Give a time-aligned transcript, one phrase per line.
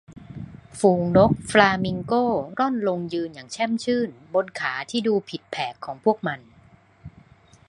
[0.79, 2.23] ฝูงนกฟลามิงโก้
[2.57, 6.39] ร่อนลงยืนอย่างแช่มชื่นบนขาที่ดูผิดแผกของพวกมัน